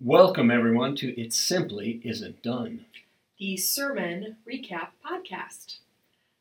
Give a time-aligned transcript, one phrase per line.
[0.00, 2.86] Welcome, everyone, to It Simply Isn't Done.
[3.38, 5.76] the Sermon Recap Podcast.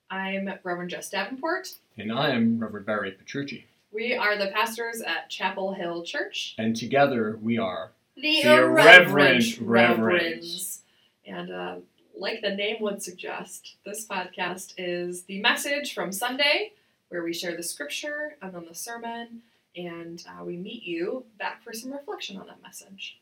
[0.09, 1.69] I'm Reverend Jess Davenport.
[1.98, 3.66] And I am Reverend Barry Petrucci.
[3.92, 9.60] We are the pastors at Chapel Hill Church, And together we are the, The Irreverent
[9.60, 9.60] Reverends.
[9.60, 10.82] Reverends.
[11.26, 11.76] And uh,
[12.18, 16.73] like the name would suggest, this podcast is the message from Sunday,
[17.10, 19.41] where we share the scripture and then the sermon,
[19.76, 23.20] and uh, we meet you back for some reflection on that message.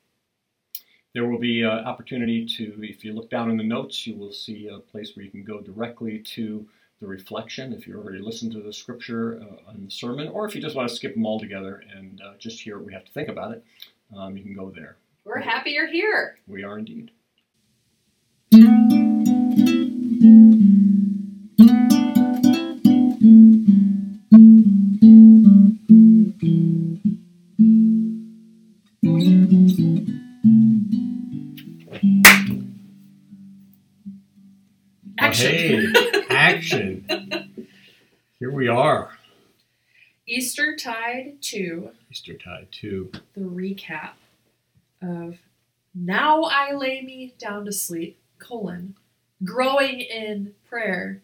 [1.13, 4.31] There will be uh, opportunity to, if you look down in the notes, you will
[4.31, 6.67] see a place where you can go directly to
[6.99, 10.55] the reflection if you already listened to the scripture uh, and the sermon, or if
[10.55, 13.05] you just want to skip them all together and uh, just hear what we have
[13.05, 13.63] to think about it,
[14.15, 14.97] um, you can go there.
[15.23, 16.39] We're happy you're here.
[16.47, 17.11] We are indeed.
[38.67, 39.11] We are.
[40.27, 43.11] Easter Tide 2 Easter Tide 2.
[43.35, 44.11] the recap
[45.01, 45.37] of
[45.95, 48.95] Now I Lay Me Down to Sleep, colon,
[49.45, 51.21] Growing in Prayer,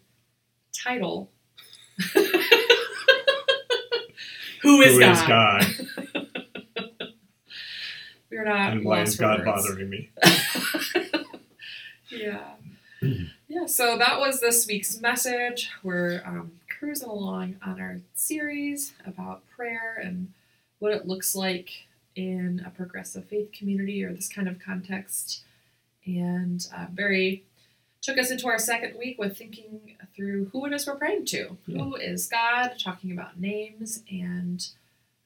[0.72, 1.30] title.
[4.62, 5.12] Who is Who God?
[5.12, 5.66] is God?
[8.30, 9.66] We're not And why is God words.
[9.66, 10.10] bothering me?
[12.08, 12.40] yeah.
[13.46, 15.70] Yeah, so that was this week's message.
[15.84, 16.52] We're um,
[16.84, 20.30] cruising along on our series about prayer and
[20.80, 21.70] what it looks like
[22.14, 25.40] in a progressive faith community or this kind of context.
[26.04, 27.42] And uh, Barry
[28.02, 31.56] took us into our second week with thinking through who it is we're praying to.
[31.64, 32.72] Who is God?
[32.78, 34.02] Talking about names.
[34.10, 34.62] And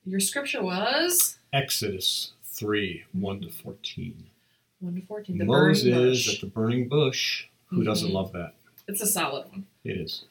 [0.07, 4.27] your scripture was Exodus 3 1 to 14.
[4.79, 5.39] 1 to 14.
[5.39, 7.47] The Moses at the burning bush.
[7.71, 8.15] Who doesn't Mhm.
[8.15, 8.55] love that?
[8.87, 9.67] It's a solid one.
[9.83, 10.25] It is.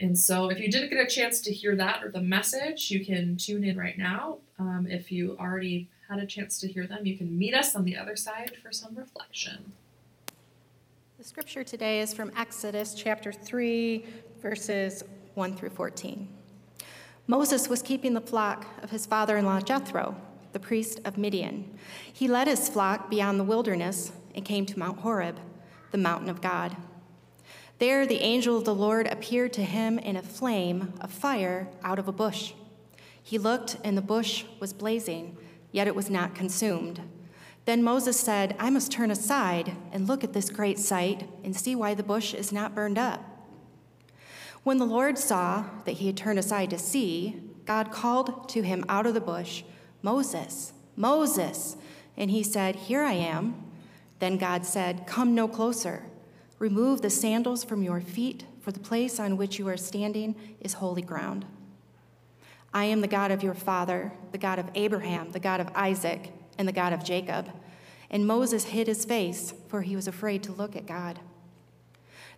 [0.00, 3.04] And so, if you didn't get a chance to hear that or the message, you
[3.04, 4.38] can tune in right now.
[4.58, 7.84] Um, if you already had a chance to hear them, you can meet us on
[7.84, 9.72] the other side for some reflection.
[11.18, 14.04] The scripture today is from Exodus chapter 3,
[14.42, 15.04] verses
[15.34, 16.28] 1 through 14.
[17.26, 20.16] Moses was keeping the flock of his father in law Jethro,
[20.52, 21.78] the priest of Midian.
[22.12, 25.38] He led his flock beyond the wilderness and came to Mount Horeb,
[25.92, 26.76] the mountain of God.
[27.78, 31.98] There, the angel of the Lord appeared to him in a flame of fire out
[31.98, 32.52] of a bush.
[33.22, 35.36] He looked, and the bush was blazing,
[35.72, 37.00] yet it was not consumed.
[37.64, 41.74] Then Moses said, I must turn aside and look at this great sight and see
[41.74, 43.24] why the bush is not burned up.
[44.62, 48.84] When the Lord saw that he had turned aside to see, God called to him
[48.88, 49.62] out of the bush,
[50.02, 51.76] Moses, Moses.
[52.16, 53.62] And he said, Here I am.
[54.20, 56.04] Then God said, Come no closer.
[56.58, 60.74] Remove the sandals from your feet, for the place on which you are standing is
[60.74, 61.44] holy ground.
[62.72, 66.32] I am the God of your father, the God of Abraham, the God of Isaac,
[66.58, 67.50] and the God of Jacob.
[68.10, 71.20] And Moses hid his face, for he was afraid to look at God.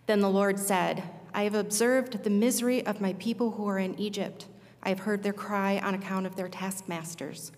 [0.05, 1.03] Then the Lord said,
[1.33, 4.47] I have observed the misery of my people who are in Egypt.
[4.81, 7.51] I have heard their cry on account of their taskmasters.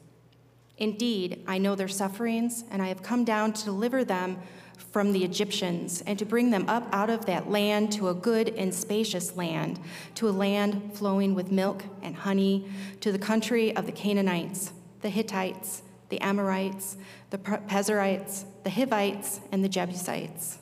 [0.77, 4.39] Indeed, I know their sufferings, and I have come down to deliver them
[4.91, 8.49] from the Egyptians and to bring them up out of that land to a good
[8.49, 9.79] and spacious land,
[10.15, 12.67] to a land flowing with milk and honey,
[13.01, 16.97] to the country of the Canaanites, the Hittites, the Amorites,
[17.29, 20.57] the Perizzites, the Hivites, and the Jebusites.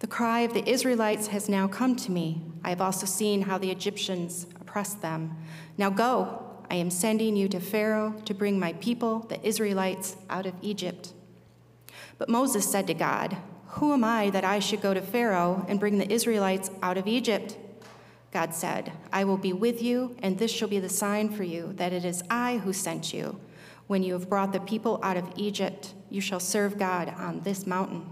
[0.00, 2.42] The cry of the Israelites has now come to me.
[2.64, 5.36] I have also seen how the Egyptians oppressed them.
[5.78, 10.46] Now go, I am sending you to Pharaoh to bring my people, the Israelites, out
[10.46, 11.12] of Egypt.
[12.22, 15.80] But Moses said to God, Who am I that I should go to Pharaoh and
[15.80, 17.56] bring the Israelites out of Egypt?
[18.30, 21.72] God said, I will be with you, and this shall be the sign for you
[21.78, 23.40] that it is I who sent you.
[23.88, 27.66] When you have brought the people out of Egypt, you shall serve God on this
[27.66, 28.06] mountain.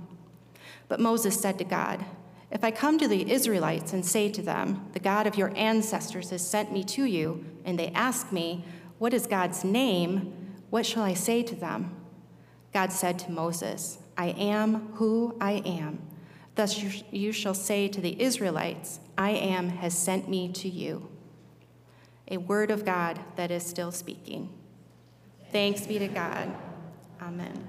[0.88, 2.04] But Moses said to God,
[2.50, 6.30] If I come to the Israelites and say to them, The God of your ancestors
[6.30, 8.64] has sent me to you, and they ask me,
[8.98, 10.56] What is God's name?
[10.68, 11.94] What shall I say to them?
[12.72, 15.98] God said to Moses, I am who I am.
[16.54, 16.78] Thus
[17.10, 21.08] you, shall say to the Israelites, I am has sent me to you.
[22.28, 24.50] A word of God that is still speaking.
[25.52, 26.54] Thanks be to God.
[27.22, 27.66] Amen.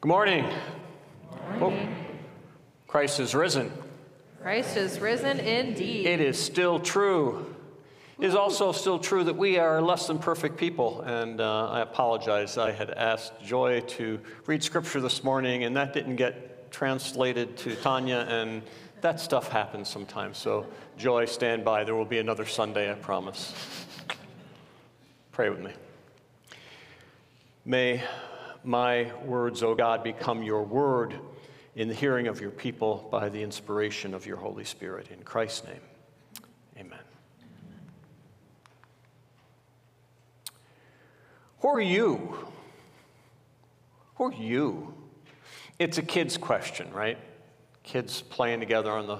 [0.00, 0.46] Good morning.
[1.60, 1.78] Oh,
[2.86, 3.70] Christ is risen.
[4.46, 6.06] Christ is risen indeed.
[6.06, 7.52] It is still true.
[8.20, 11.00] It is also still true that we are less than perfect people.
[11.00, 12.56] And uh, I apologize.
[12.56, 17.74] I had asked Joy to read scripture this morning, and that didn't get translated to
[17.74, 18.62] Tanya, and
[19.00, 20.38] that stuff happens sometimes.
[20.38, 20.64] So,
[20.96, 21.82] Joy, stand by.
[21.82, 23.52] There will be another Sunday, I promise.
[25.32, 25.72] Pray with me.
[27.64, 28.00] May
[28.62, 31.18] my words, O God, become your word
[31.76, 35.08] in the hearing of your people by the inspiration of your Holy Spirit.
[35.10, 35.80] In Christ's name,
[36.78, 36.98] amen.
[41.60, 42.34] Who are you?
[44.14, 44.94] Who are you?
[45.78, 47.18] It's a kid's question, right?
[47.82, 49.18] Kids playing together on the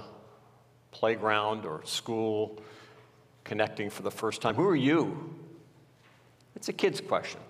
[0.92, 2.58] playground or school,
[3.44, 4.54] connecting for the first time.
[4.54, 5.34] Who are you?
[6.54, 7.40] It's a kid's question.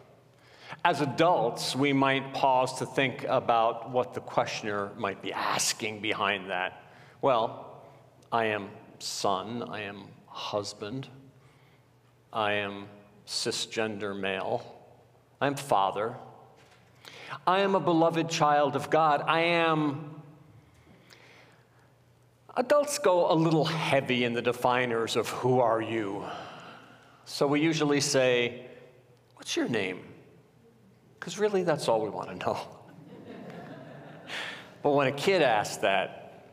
[0.84, 6.50] As adults, we might pause to think about what the questioner might be asking behind
[6.50, 6.82] that.
[7.22, 7.82] Well,
[8.32, 11.08] I am son, I am husband,
[12.32, 12.88] I am
[13.26, 14.64] cisgender male,
[15.40, 16.14] I am father,
[17.46, 20.22] I am a beloved child of God, I am.
[22.56, 26.24] Adults go a little heavy in the definers of who are you.
[27.26, 28.66] So we usually say,
[29.34, 30.00] What's your name?
[31.18, 32.58] Because really, that's all we want to know.
[34.82, 36.44] but when a kid asks that,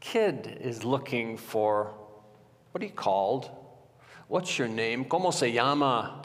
[0.00, 1.94] a kid is looking for
[2.72, 3.50] what are you called?
[4.28, 5.04] What's your name?
[5.04, 6.22] ¿Cómo se llama?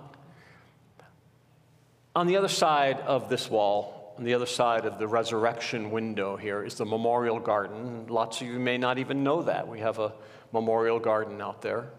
[2.16, 6.38] On the other side of this wall, on the other side of the resurrection window
[6.38, 8.08] here, is the memorial garden.
[8.08, 9.68] Lots of you may not even know that.
[9.68, 10.14] We have a
[10.54, 11.90] memorial garden out there.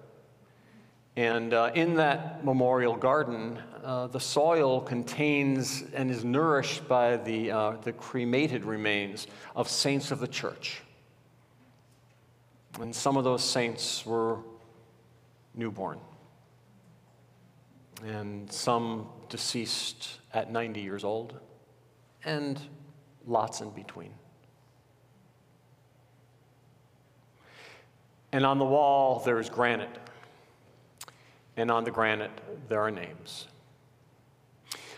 [1.19, 7.50] And uh, in that memorial garden, uh, the soil contains and is nourished by the,
[7.50, 9.26] uh, the cremated remains
[9.56, 10.81] of saints of the church.
[12.81, 14.38] And some of those saints were
[15.56, 15.99] newborn,
[18.06, 21.35] and some deceased at 90 years old,
[22.25, 22.61] and
[23.26, 24.14] lots in between.
[28.31, 29.99] And on the wall, there's granite
[31.58, 32.31] and on the granite
[32.69, 33.46] there are names.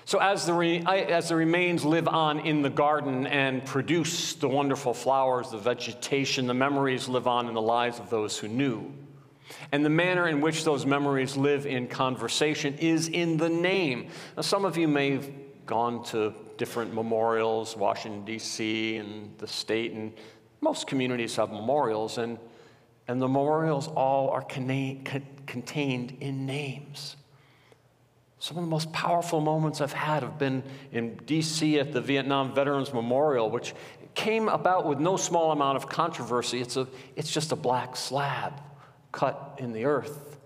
[0.04, 4.48] So, as the, re- as the remains live on in the garden and produce the
[4.48, 8.92] wonderful flowers, the vegetation, the memories live on in the lives of those who knew.
[9.70, 14.08] And the manner in which those memories live in conversation is in the name.
[14.36, 15.30] Now, some of you may have
[15.64, 20.12] gone to different memorials, Washington, D.C., and the state, and
[20.60, 22.18] most communities have memorials.
[22.18, 22.36] And
[23.10, 27.16] and the memorials all are contained in names.
[28.38, 30.62] Some of the most powerful moments I've had have been
[30.92, 33.74] in DC at the Vietnam Veterans Memorial, which
[34.14, 36.60] came about with no small amount of controversy.
[36.60, 36.86] It's, a,
[37.16, 38.62] it's just a black slab
[39.10, 40.38] cut in the earth.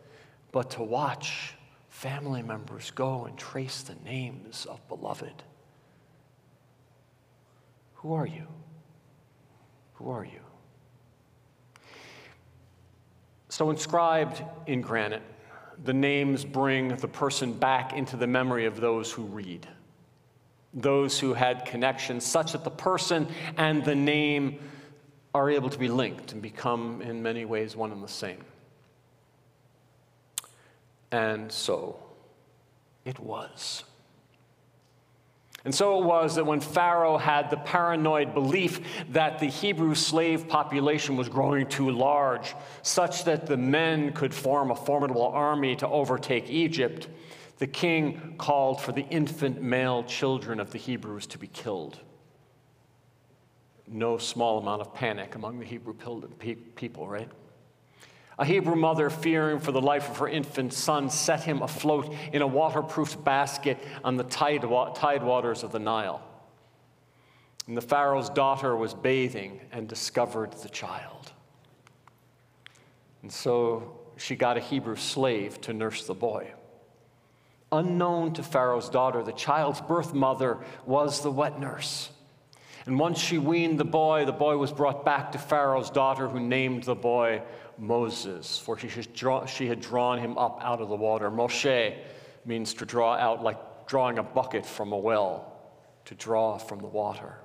[0.51, 1.57] But to watch
[1.91, 5.43] family members go and trace the names of beloved.
[7.97, 8.47] Who are you?
[9.97, 10.44] Who are you?
[13.55, 15.23] So, inscribed in granite,
[15.85, 19.69] the names bring the person back into the memory of those who read,
[20.73, 24.59] those who had connections such that the person and the name
[25.37, 28.43] are able to be linked and become, in many ways, one and the same.
[31.13, 32.03] And so
[33.05, 33.85] it was.
[35.65, 38.81] And so it was that when Pharaoh had the paranoid belief
[39.13, 44.71] that the Hebrew slave population was growing too large, such that the men could form
[44.71, 47.09] a formidable army to overtake Egypt,
[47.59, 51.99] the king called for the infant male children of the Hebrews to be killed.
[53.87, 55.95] No small amount of panic among the Hebrew
[56.75, 57.31] people, right?
[58.39, 62.43] A Hebrew mother, fearing for the life of her infant son, set him afloat in
[62.43, 66.21] a waterproof basket on the tide, waters of the Nile.
[67.67, 71.33] And the Pharaoh's daughter was bathing and discovered the child.
[73.23, 76.53] And so she got a Hebrew slave to nurse the boy.
[77.73, 82.11] Unknown to Pharaoh's daughter, the child's birth mother was the wet nurse.
[82.87, 86.39] And once she weaned the boy, the boy was brought back to Pharaoh's daughter, who
[86.39, 87.43] named the boy
[87.79, 91.31] Moses, for she had drawn him up out of the water.
[91.31, 91.97] Moshe
[92.45, 95.53] means to draw out like drawing a bucket from a well,
[96.07, 97.37] to draw from the water.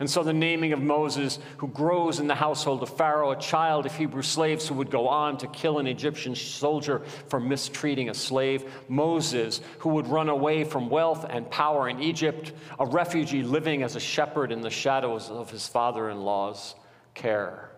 [0.00, 3.84] And so the naming of Moses, who grows in the household of Pharaoh, a child
[3.84, 8.14] of Hebrew slaves who would go on to kill an Egyptian soldier for mistreating a
[8.14, 8.64] slave.
[8.88, 13.96] Moses, who would run away from wealth and power in Egypt, a refugee living as
[13.96, 16.74] a shepherd in the shadows of his father in law's
[17.12, 17.75] care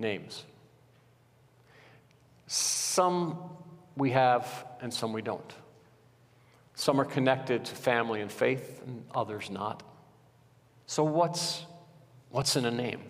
[0.00, 0.44] names.
[2.46, 3.38] Some
[3.96, 5.54] we have, and some we don't.
[6.74, 9.82] Some are connected to family and faith, and others not.
[10.86, 11.64] So, what's,
[12.30, 13.00] what's in a name?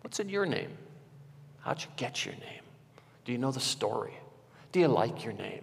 [0.00, 0.70] What's in your name?
[1.60, 2.62] How'd you get your name?
[3.24, 4.14] Do you know the story?
[4.72, 5.62] Do you like your name?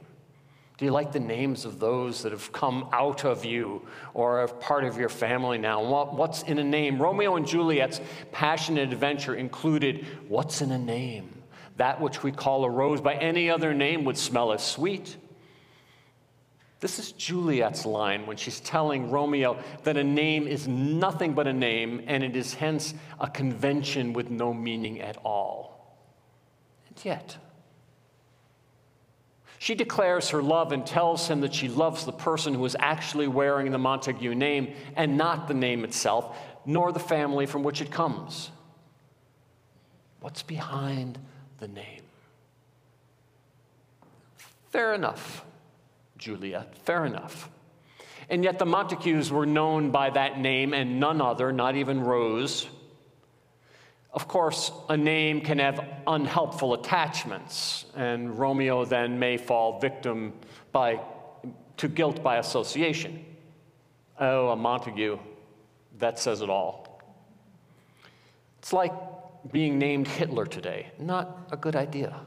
[0.82, 3.84] Do you like the names of those that have come out of you
[4.16, 5.84] or are part of your family now?
[5.84, 7.00] What's in a name?
[7.00, 11.44] Romeo and Juliet's passionate adventure included what's in a name?
[11.78, 15.18] That which we call a rose by any other name would smell as sweet.
[16.80, 21.54] This is Juliet's line when she's telling Romeo that a name is nothing but a
[21.54, 25.96] name and it is hence a convention with no meaning at all.
[26.88, 27.38] And yet,
[29.62, 33.28] she declares her love and tells him that she loves the person who is actually
[33.28, 37.92] wearing the Montague name and not the name itself, nor the family from which it
[37.92, 38.50] comes.
[40.20, 41.20] What's behind
[41.60, 42.02] the name?
[44.72, 45.46] Fair enough,
[46.18, 47.48] Juliet, fair enough.
[48.32, 52.68] And yet the Montagues were known by that name and none other, not even Rose.
[54.14, 60.34] Of course, a name can have unhelpful attachments, and Romeo then may fall victim
[60.74, 61.00] by,
[61.78, 63.26] to guilt by association.
[64.20, 65.18] Oh, a Montague,
[66.00, 67.02] that says it all.
[68.60, 68.94] It's like
[69.52, 72.20] being named Hitler today, not a good idea.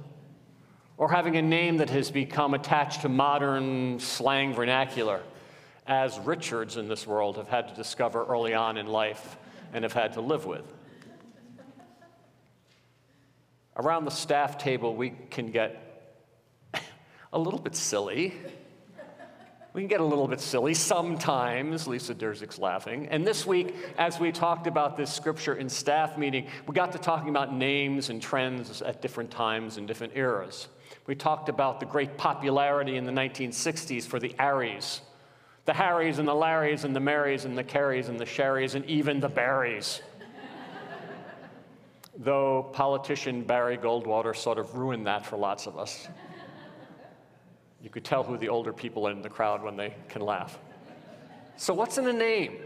[0.97, 5.21] Or having a name that has become attached to modern slang vernacular,
[5.87, 9.37] as Richards in this world have had to discover early on in life
[9.75, 10.65] and have had to live with.
[13.77, 16.13] Around the staff table, we can get
[17.33, 18.35] a little bit silly.
[19.73, 21.89] We can get a little bit silly sometimes.
[21.89, 23.09] Lisa Derzik's laughing.
[23.09, 26.99] And this week, as we talked about this scripture in staff meeting, we got to
[26.99, 30.69] talking about names and trends at different times and different eras.
[31.09, 35.01] We talked about the great popularity in the 1960s for the Aries,
[35.65, 38.85] the Harrys and the Larrys and the Marys and the Carries and the Sherrys and
[38.85, 40.01] even the Barrys
[42.17, 46.09] though politician Barry Goldwater sort of ruined that for lots of us.
[47.83, 50.59] You could tell who the older people in the crowd when they can laugh.
[51.57, 52.59] So, what's in a name?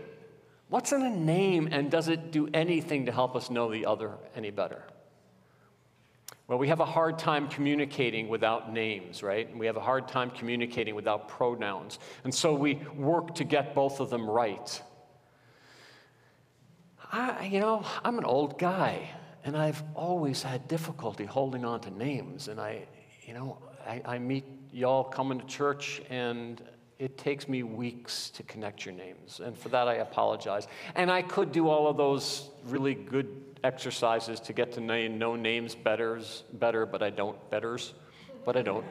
[0.69, 4.12] What's in a name, and does it do anything to help us know the other
[4.37, 4.85] any better?
[6.47, 9.49] Well, we have a hard time communicating without names, right?
[9.49, 11.99] And we have a hard time communicating without pronouns.
[12.25, 14.83] And so we work to get both of them right.
[17.12, 19.11] I, you know, I'm an old guy.
[19.45, 22.49] And I've always had difficulty holding on to names.
[22.49, 22.87] And I,
[23.23, 26.62] you know, I, I meet y'all coming to church, and
[26.99, 29.40] it takes me weeks to connect your names.
[29.40, 30.66] And for that, I apologize.
[30.95, 33.28] And I could do all of those really good
[33.64, 36.21] exercises to get to know, names better,
[36.54, 37.95] better, but I don't, betters,
[38.45, 38.85] but I don't.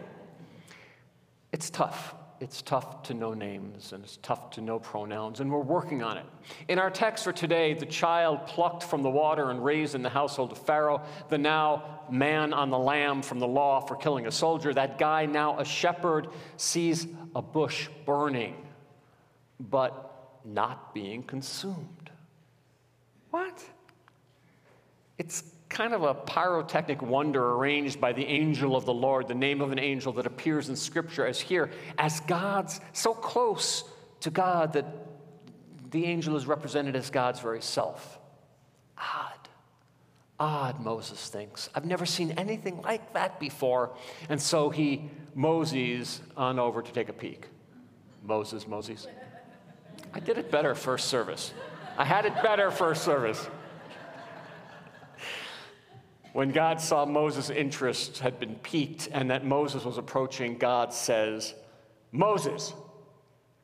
[1.52, 5.60] It's tough it's tough to know names and it's tough to know pronouns, and we're
[5.60, 6.26] working on it.
[6.68, 10.10] In our text for today, the child plucked from the water and raised in the
[10.10, 14.32] household of Pharaoh, the now man on the lam from the law for killing a
[14.32, 16.28] soldier, that guy now a shepherd
[16.58, 18.56] sees a bush burning,
[19.60, 22.12] but not being consumed.
[23.32, 23.64] What?
[25.18, 29.62] It's kind of a pyrotechnic wonder arranged by the angel of the Lord, the name
[29.62, 33.84] of an angel that appears in Scripture as here, as God's so close
[34.22, 34.86] to God that
[35.92, 38.20] the angel is represented as God's very self.
[38.98, 39.50] Odd.
[40.40, 41.70] Odd, Moses thinks.
[41.74, 43.96] I've never seen anything like that before.
[44.30, 47.48] And so he moseys on over to take a peek.
[48.24, 49.08] Moses, Moses.
[50.14, 51.54] I did it better first service.
[51.98, 53.48] I had it better first service.
[56.34, 61.56] When God saw Moses' interest had been piqued and that Moses was approaching, God says,
[62.12, 62.74] Moses,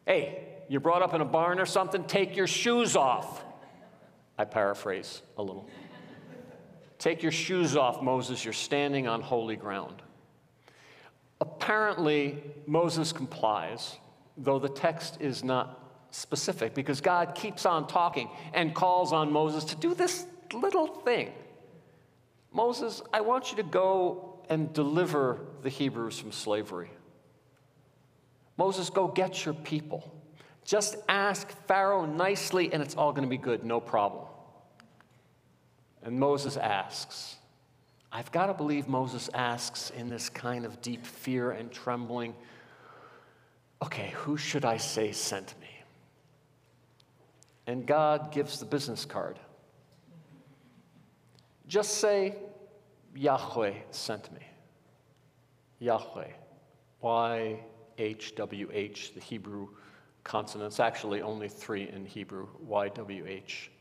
[0.06, 2.04] hey, you're brought up in a barn or something?
[2.06, 3.44] Take your shoes off.
[4.38, 5.70] I paraphrase a little.
[6.98, 8.44] Take your shoes off, Moses.
[8.44, 10.02] You're standing on holy ground.
[11.42, 13.98] Apparently, Moses complies,
[14.38, 19.66] though the text is not specific, because God keeps on talking and calls on Moses
[19.66, 21.34] to do this little thing.
[22.54, 26.92] Moses, I want you to go and deliver the Hebrews from slavery.
[28.58, 30.14] Moses, go get your people.
[30.64, 34.26] Just ask Pharaoh nicely, and it's all going to be good, no problem.
[36.04, 37.38] And Moses asks.
[38.12, 42.36] I've got to believe Moses asks in this kind of deep fear and trembling
[43.82, 45.68] okay, who should I say sent me?
[47.68, 49.38] And God gives the business card.
[51.74, 52.36] Just say,
[53.16, 54.42] Yahweh sent me.
[55.80, 56.30] Yahweh.
[57.02, 57.60] Y
[57.98, 59.70] H W H, the Hebrew
[60.24, 63.72] consonants, actually only three in Hebrew, Y W H.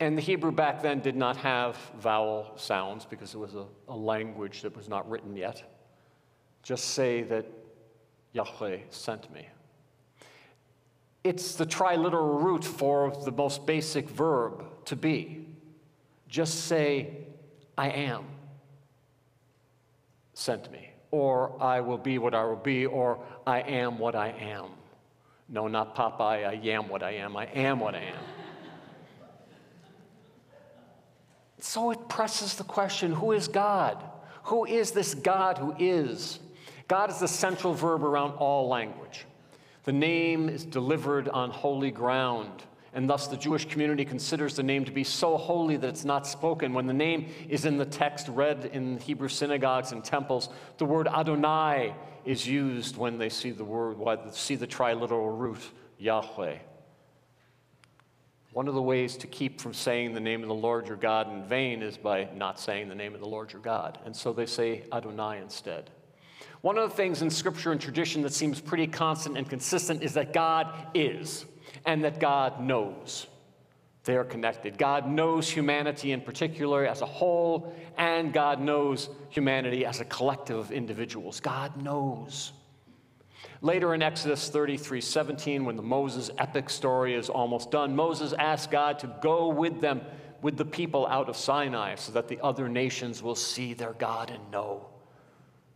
[0.00, 3.94] And the Hebrew back then did not have vowel sounds because it was a, a
[3.94, 5.62] language that was not written yet.
[6.62, 7.44] Just say that
[8.32, 9.46] Yahweh sent me.
[11.22, 15.42] It's the triliteral root for the most basic verb, to be.
[16.34, 17.10] Just say,
[17.78, 18.24] I am
[20.32, 24.30] sent me, or I will be what I will be, or I am what I
[24.30, 24.70] am.
[25.48, 28.24] No, not Popeye, I am what I am, I am what I am.
[31.60, 34.02] so it presses the question who is God?
[34.46, 36.40] Who is this God who is?
[36.88, 39.24] God is the central verb around all language.
[39.84, 42.64] The name is delivered on holy ground,
[42.94, 46.26] and thus the Jewish community considers the name to be so holy that it's not
[46.26, 46.72] spoken.
[46.72, 50.48] When the name is in the text read in Hebrew synagogues and temples,
[50.78, 53.96] the word Adonai is used when they see the word,
[54.32, 55.60] see the triliteral root,
[55.98, 56.58] Yahweh.
[58.52, 61.28] One of the ways to keep from saying the name of the Lord your God
[61.28, 63.98] in vain is by not saying the name of the Lord your God.
[64.04, 65.90] And so they say Adonai instead.
[66.60, 70.14] One of the things in scripture and tradition that seems pretty constant and consistent is
[70.14, 71.46] that God is
[71.84, 73.26] and that God knows.
[74.04, 74.76] They are connected.
[74.76, 80.58] God knows humanity in particular as a whole, and God knows humanity as a collective
[80.58, 81.40] of individuals.
[81.40, 82.52] God knows.
[83.62, 88.70] Later in Exodus 33 17, when the Moses epic story is almost done, Moses asks
[88.70, 90.02] God to go with them,
[90.42, 94.30] with the people out of Sinai, so that the other nations will see their God
[94.30, 94.86] and know.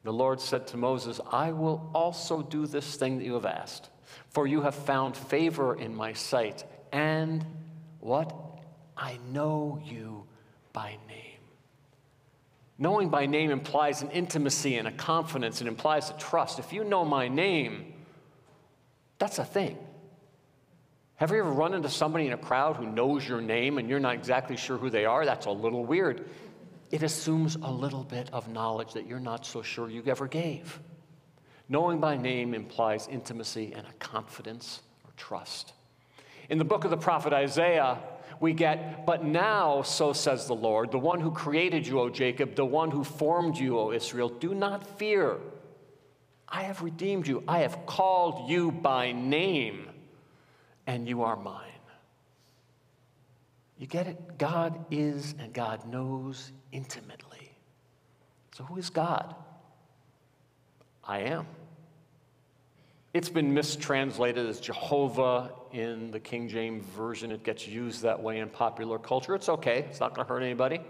[0.04, 3.88] The Lord said to Moses, I will also do this thing that you have asked,
[4.30, 7.44] for you have found favor in my sight, and
[8.00, 8.34] what?
[8.96, 10.24] I know you
[10.72, 11.40] by name.
[12.78, 16.58] Knowing by name implies an intimacy and a confidence, it implies a trust.
[16.58, 17.92] If you know my name,
[19.18, 19.76] that's a thing.
[21.16, 23.98] Have you ever run into somebody in a crowd who knows your name and you're
[23.98, 25.24] not exactly sure who they are?
[25.24, 26.28] That's a little weird.
[26.92, 30.78] It assumes a little bit of knowledge that you're not so sure you ever gave.
[31.68, 35.74] Knowing by name implies intimacy and a confidence or trust.
[36.48, 37.98] In the book of the prophet Isaiah,
[38.40, 42.54] we get, But now, so says the Lord, the one who created you, O Jacob,
[42.54, 45.38] the one who formed you, O Israel, do not fear.
[46.48, 47.42] I have redeemed you.
[47.46, 49.88] I have called you by name,
[50.86, 51.64] and you are mine.
[53.76, 54.38] You get it?
[54.38, 57.52] God is and God knows intimately.
[58.54, 59.34] So, who is God?
[61.04, 61.46] I am.
[63.18, 67.32] It's been mistranslated as Jehovah in the King James Version.
[67.32, 69.34] It gets used that way in popular culture.
[69.34, 70.80] It's okay, it's not going to hurt anybody.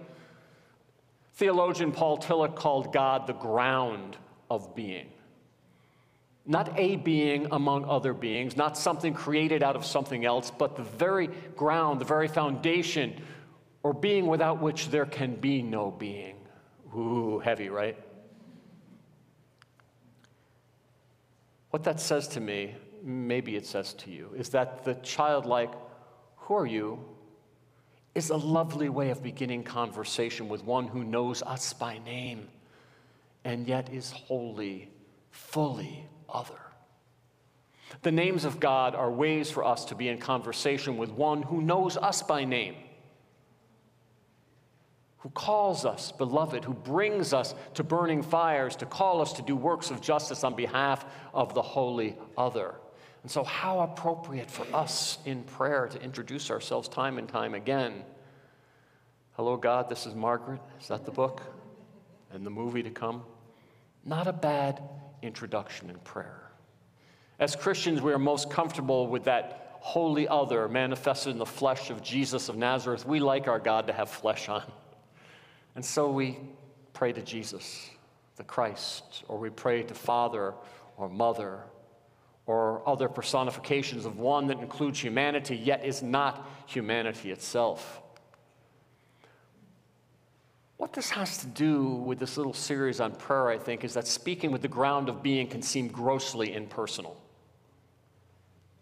[1.37, 4.19] Theologian Paul Tillich called God the ground
[4.51, 5.09] of being.
[6.45, 10.83] Not a being among other beings, not something created out of something else, but the
[10.83, 13.23] very ground, the very foundation,
[13.83, 16.37] or being without which there can be no being.
[16.95, 17.97] Ooh, heavy, right?
[21.70, 25.72] What that says to me, maybe it says to you, is that the childlike,
[26.37, 27.04] who are you,
[28.14, 32.48] is a lovely way of beginning conversation with one who knows us by name
[33.44, 34.90] and yet is wholly,
[35.31, 36.59] fully other.
[38.02, 41.62] The names of God are ways for us to be in conversation with one who
[41.62, 42.74] knows us by name
[45.18, 49.57] who calls us beloved, who brings us to burning fires, to call us to do
[49.57, 51.04] works of justice on behalf
[51.35, 52.74] of the holy other.
[53.22, 58.04] And so, how appropriate for us in prayer to introduce ourselves time and time again.
[59.33, 60.61] Hello, God, this is Margaret.
[60.81, 61.42] Is that the book?
[62.33, 63.22] And the movie to come?
[64.04, 64.83] Not a bad
[65.22, 66.52] introduction in prayer.
[67.40, 72.02] As Christians, we are most comfortable with that holy other manifested in the flesh of
[72.02, 73.07] Jesus of Nazareth.
[73.07, 74.64] We like our God to have flesh on.
[75.79, 76.41] And so we
[76.93, 77.88] pray to Jesus,
[78.35, 80.55] the Christ, or we pray to Father
[80.97, 81.61] or Mother,
[82.47, 88.03] or other personifications of one that includes humanity yet is not humanity itself.
[90.79, 94.09] What this has to do with this little series on prayer, I think, is that
[94.09, 97.23] speaking with the ground of being can seem grossly impersonal.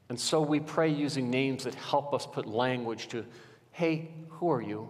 [0.09, 3.27] And so we pray using names that help us put language to,
[3.73, 4.89] hey, who are you?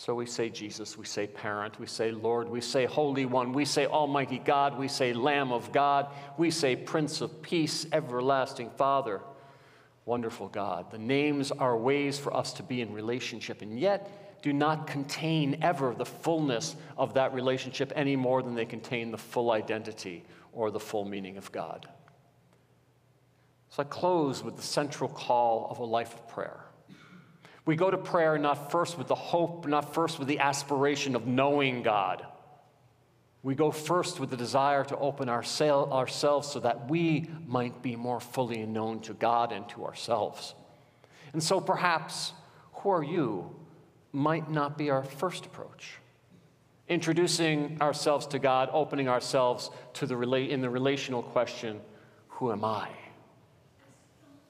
[0.00, 3.66] So we say Jesus, we say parent, we say Lord, we say Holy One, we
[3.66, 6.06] say Almighty God, we say Lamb of God,
[6.38, 9.20] we say Prince of Peace, Everlasting Father.
[10.06, 10.90] wonderful God.
[10.90, 15.58] The names are ways for us to be in relationship, and yet do not contain
[15.60, 20.70] ever the fullness of that relationship any more than they contain the full identity or
[20.70, 21.86] the full meaning of God.
[23.68, 26.69] So I close with the central call of a life of prayer.
[27.70, 31.28] We go to prayer not first with the hope, not first with the aspiration of
[31.28, 32.26] knowing God.
[33.44, 37.94] We go first with the desire to open our ourselves so that we might be
[37.94, 40.56] more fully known to God and to ourselves.
[41.32, 42.32] And so perhaps,
[42.72, 43.54] who are you
[44.10, 45.98] might not be our first approach.
[46.88, 50.16] Introducing ourselves to God, opening ourselves to the
[50.50, 51.80] in the relational question,
[52.30, 52.88] who am I?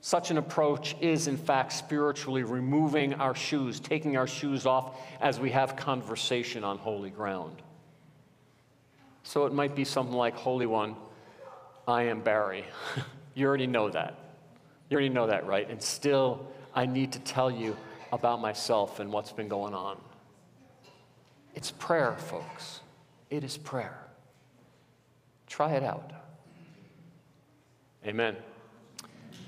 [0.03, 5.39] Such an approach is, in fact, spiritually removing our shoes, taking our shoes off as
[5.39, 7.61] we have conversation on holy ground.
[9.23, 10.97] So it might be something like, Holy One,
[11.87, 12.65] I am Barry.
[13.35, 14.15] you already know that.
[14.89, 15.69] You already know that, right?
[15.69, 17.77] And still, I need to tell you
[18.13, 19.99] about myself and what's been going on.
[21.55, 22.81] It's prayer, folks.
[23.29, 23.99] It is prayer.
[25.47, 26.11] Try it out.
[28.07, 28.37] Amen.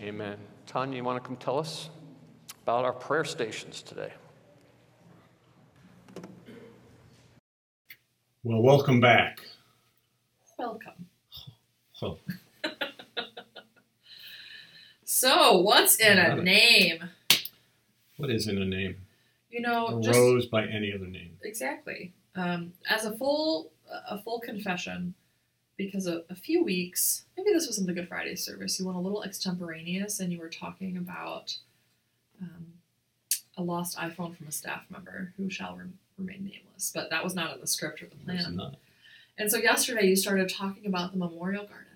[0.01, 0.39] Amen.
[0.67, 1.91] Tanya, you want to come tell us
[2.63, 4.13] about our prayer stations today?
[8.45, 9.41] Well, welcome back.
[10.59, 11.07] Welcome.
[12.03, 12.19] Oh.
[15.05, 17.11] so, what's in a name?
[18.17, 18.97] What is in a name?
[19.51, 21.37] You know, a just, rose by any other name.
[21.43, 22.13] Exactly.
[22.35, 23.71] Um, as a full
[24.09, 25.15] a full confession,
[25.77, 28.99] because a, a, few weeks, maybe this was in the Good Friday service, you went
[28.99, 31.57] a little extemporaneous and you were talking about
[32.41, 32.67] um,
[33.57, 35.87] a lost iPhone from a staff member who shall re-
[36.19, 38.77] remain nameless, but that was not in the script or the plan.
[39.39, 41.87] And so yesterday you started talking about the memorial garden,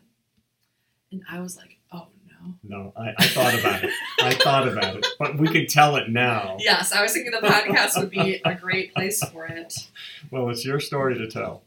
[1.13, 2.55] and I was like, oh no.
[2.65, 3.91] No, I, I thought about it.
[4.21, 6.57] I thought about it, but we could tell it now.
[6.61, 9.89] Yes, I was thinking the podcast would be a great place for it.
[10.31, 11.63] Well, it's your story to tell.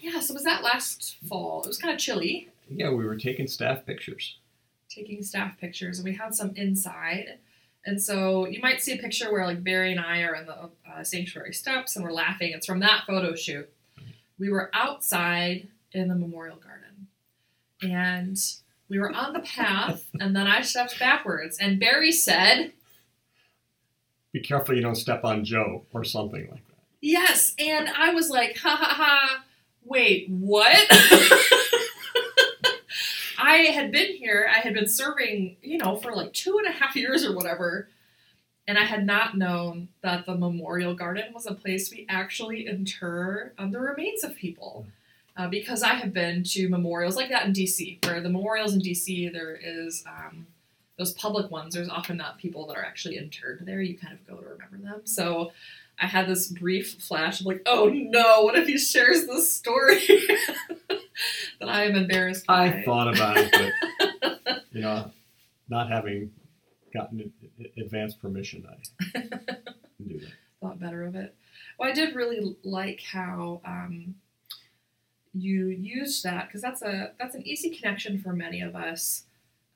[0.00, 1.62] Yeah, so was that last fall?
[1.62, 2.50] It was kind of chilly.
[2.68, 4.36] Yeah, we were taking staff pictures.
[4.88, 7.38] Taking staff pictures, and we had some inside.
[7.84, 10.70] And so you might see a picture where like Barry and I are in the
[10.88, 12.52] uh, sanctuary steps and we're laughing.
[12.52, 13.68] It's from that photo shoot.
[14.38, 17.08] We were outside in the memorial garden,
[17.82, 18.38] and
[18.88, 22.72] we were on the path, and then I stepped backwards, and Barry said,
[24.32, 28.30] "Be careful you don't step on Joe or something like that." Yes, and I was
[28.30, 29.44] like, "Ha ha ha."
[29.84, 30.86] Wait, what?
[33.38, 36.72] I had been here, I had been serving, you know, for like two and a
[36.72, 37.88] half years or whatever.
[38.68, 43.52] And I had not known that the Memorial Garden was a place we actually inter
[43.58, 44.86] um, the remains of people.
[45.36, 48.80] Uh, because I have been to memorials like that in DC, where the memorials in
[48.80, 50.46] DC, there is um,
[50.98, 53.80] those public ones, there's often not people that are actually interred there.
[53.80, 55.00] You kind of go to remember them.
[55.04, 55.52] So
[56.00, 60.00] I had this brief flash of like, oh no, what if he shares this story
[60.88, 62.66] that I am embarrassed by?
[62.66, 63.72] I thought about it,
[64.40, 65.10] but you know,
[65.68, 66.30] not having
[66.92, 67.32] gotten
[67.76, 69.20] advance permission, I
[70.02, 70.28] do that.
[70.60, 71.34] Thought better of it.
[71.78, 74.14] Well, I did really like how um,
[75.34, 79.24] you used that because that's a that's an easy connection for many of us.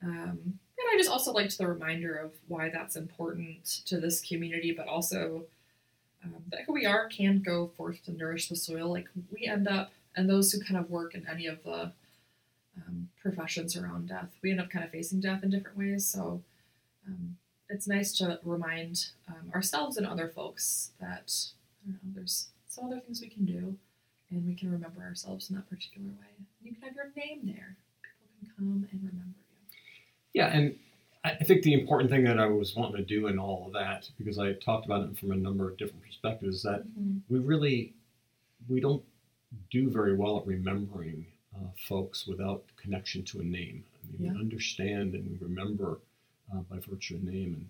[0.01, 0.39] Um,
[0.79, 4.87] and I just also liked the reminder of why that's important to this community, but
[4.87, 5.45] also
[6.23, 6.33] um,
[6.67, 8.91] we are can go forth to nourish the soil.
[8.91, 11.91] Like we end up, and those who kind of work in any of the
[12.77, 16.05] um, professions around death, we end up kind of facing death in different ways.
[16.05, 16.41] So
[17.07, 17.37] um,
[17.69, 21.31] it's nice to remind um, ourselves and other folks that
[21.91, 23.77] know, there's some other things we can do,
[24.29, 26.45] and we can remember ourselves in that particular way.
[26.63, 27.75] You can have your name there.
[28.03, 29.79] People can come and remember you.
[30.33, 30.75] Yeah, and
[31.39, 34.09] I think the important thing that I was wanting to do in all of that,
[34.17, 37.17] because I talked about it from a number of different perspectives, is that mm-hmm.
[37.29, 37.93] we really
[38.67, 39.03] we don't
[39.71, 43.83] do very well at remembering uh, folks without connection to a name.
[44.03, 44.33] I mean, yeah.
[44.33, 45.99] we understand and we remember
[46.53, 47.69] uh, by virtue of name.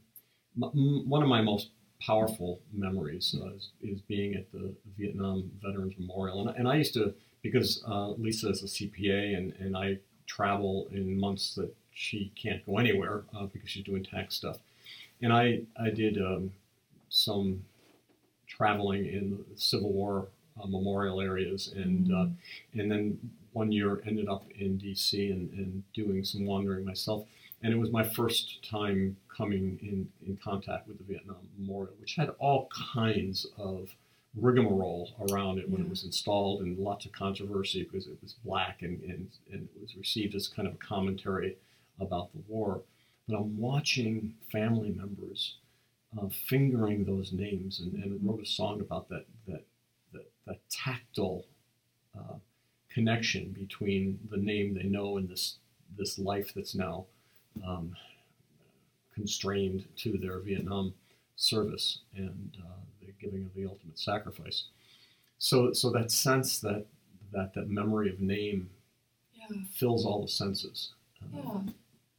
[0.56, 1.70] And m- one of my most
[2.02, 6.94] powerful memories uh, is, is, being at the Vietnam Veterans Memorial, and, and I used
[6.94, 12.32] to because uh, Lisa is a CPA and, and I travel in months that she
[12.36, 14.58] can't go anywhere uh, because she's doing tax stuff.
[15.22, 16.52] And I, I did um,
[17.10, 17.64] some
[18.48, 20.28] traveling in the Civil War
[20.62, 22.80] uh, memorial areas, and uh, mm-hmm.
[22.80, 23.20] and then
[23.54, 25.32] one year ended up in D.C.
[25.32, 27.26] And, and doing some wandering myself.
[27.64, 32.14] And it was my first time coming in, in contact with the Vietnam Memorial, which
[32.14, 33.90] had all kinds of
[34.36, 35.88] rigmarole around it when yeah.
[35.88, 39.82] it was installed and lots of controversy because it was black and, and, and it
[39.82, 41.58] was received as kind of a commentary
[42.00, 42.82] about the war.
[43.28, 45.58] but I'm watching family members
[46.18, 49.64] uh, fingering those names, and, and wrote a song about that that
[50.14, 51.46] that, that tactile
[52.18, 52.36] uh,
[52.90, 55.58] connection between the name they know and this
[55.98, 57.06] this life that's now
[57.68, 57.96] um,
[59.14, 60.94] constrained to their Vietnam
[61.36, 64.66] service and uh, the giving of the ultimate sacrifice.
[65.40, 66.86] So, so that sense that
[67.34, 68.70] that that memory of name
[69.36, 69.58] Yeah.
[69.72, 71.62] fills all the senses uh, Yeah.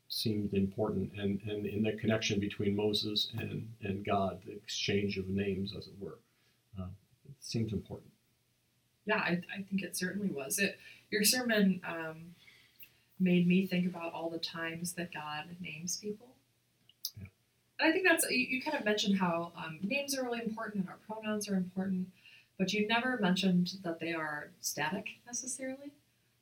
[0.09, 5.29] Seemed important, and and in the connection between Moses and and God, the exchange of
[5.29, 6.19] names, as it were,
[6.79, 6.87] uh,
[7.29, 8.11] it seems important.
[9.05, 10.59] Yeah, I, I think it certainly was.
[10.59, 10.79] It
[11.11, 12.35] your sermon um,
[13.21, 16.29] made me think about all the times that God names people.
[17.19, 17.29] Yeah.
[17.81, 20.85] And I think that's you, you kind of mentioned how um, names are really important
[20.85, 22.09] and our pronouns are important,
[22.59, 25.93] but you never mentioned that they are static necessarily.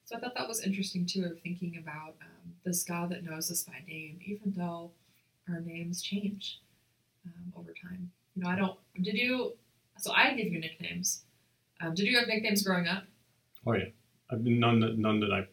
[0.06, 3.50] So I thought that was interesting too, of thinking about um, this God that knows
[3.50, 4.90] us by name, even though
[5.48, 6.60] our names change
[7.26, 8.10] um, over time.
[8.36, 8.78] You know, I don't.
[9.02, 9.52] Did you?
[9.98, 11.22] So I give you nicknames.
[11.80, 13.02] Um, did you have nicknames growing up?
[13.66, 13.86] Oh yeah,
[14.30, 15.46] I mean, none that none that I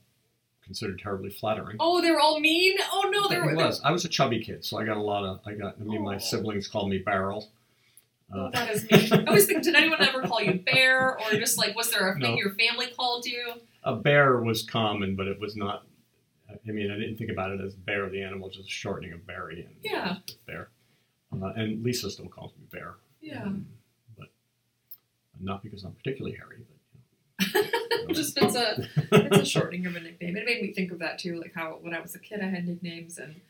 [0.63, 1.78] considered terribly flattering.
[1.80, 2.78] Oh, they were all mean.
[2.92, 3.56] Oh no, they it were.
[3.56, 3.82] they- was.
[3.84, 5.39] I was a chubby kid, so I got a lot of.
[5.48, 5.78] I got.
[5.82, 6.20] I mean, my Oh.
[6.20, 7.50] siblings called me Barrel.
[8.32, 9.28] Oh, Uh, that is mean.
[9.28, 12.13] I was thinking, did anyone ever call you bear, or just like, was there a
[12.13, 12.36] thing No.
[12.38, 13.54] your family called you?
[13.86, 15.86] A bear was common, but it was not.
[16.50, 19.26] I mean, I didn't think about it as bear, the animal, just a shortening of
[19.26, 19.62] Barry.
[19.65, 20.17] And Yeah.
[20.46, 20.69] bear.
[21.34, 22.96] Uh, and Lisa still calls me bear.
[23.22, 23.43] Yeah.
[23.43, 23.65] Um,
[24.17, 24.28] but
[25.39, 26.58] not because I'm particularly hairy,
[27.39, 28.13] but you know.
[28.13, 30.38] just it's a it's a shortening of a nickname.
[30.38, 32.50] It made me think of that too, like how when I was a kid I
[32.50, 33.41] had nicknames and